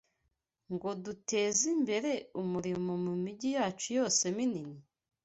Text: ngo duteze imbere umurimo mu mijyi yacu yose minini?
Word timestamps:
ngo 0.73 0.89
duteze 1.03 1.63
imbere 1.75 2.11
umurimo 2.41 2.91
mu 3.05 3.13
mijyi 3.23 3.49
yacu 3.57 3.87
yose 3.97 4.21
minini? 4.37 4.79